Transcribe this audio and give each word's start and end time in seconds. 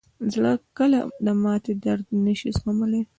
زړه 0.33 0.53
کله 0.77 0.99
د 1.25 1.27
ماتې 1.43 1.73
درد 1.85 2.05
نه 2.25 2.33
شي 2.39 2.49
زغملی. 2.57 3.01